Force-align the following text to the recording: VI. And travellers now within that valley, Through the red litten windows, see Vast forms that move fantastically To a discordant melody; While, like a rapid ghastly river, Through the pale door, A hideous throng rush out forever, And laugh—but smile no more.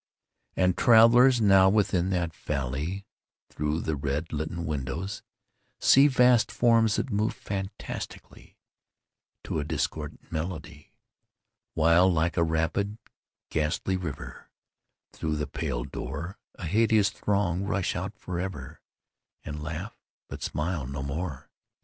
VI. 0.55 0.63
And 0.63 0.75
travellers 0.79 1.39
now 1.39 1.69
within 1.69 2.09
that 2.09 2.33
valley, 2.33 3.05
Through 3.51 3.81
the 3.81 3.95
red 3.95 4.33
litten 4.33 4.65
windows, 4.65 5.21
see 5.79 6.07
Vast 6.07 6.51
forms 6.51 6.95
that 6.95 7.11
move 7.11 7.35
fantastically 7.35 8.57
To 9.43 9.59
a 9.59 9.63
discordant 9.63 10.31
melody; 10.31 10.91
While, 11.75 12.11
like 12.11 12.35
a 12.35 12.43
rapid 12.43 12.97
ghastly 13.51 13.95
river, 13.95 14.49
Through 15.13 15.35
the 15.35 15.45
pale 15.45 15.83
door, 15.83 16.39
A 16.55 16.65
hideous 16.65 17.11
throng 17.11 17.61
rush 17.63 17.95
out 17.95 18.17
forever, 18.17 18.81
And 19.45 19.61
laugh—but 19.61 20.41
smile 20.41 20.87
no 20.87 21.03
more. 21.03 21.51